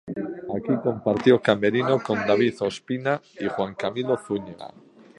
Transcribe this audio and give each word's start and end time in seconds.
Aquí 0.57 0.73
compartió 0.81 1.39
camerino 1.39 1.99
con 2.01 2.17
David 2.25 2.59
Ospina 2.63 3.21
y 3.39 3.47
Juan 3.49 3.75
Camilo 3.75 4.17
Zuñiga. 4.17 4.73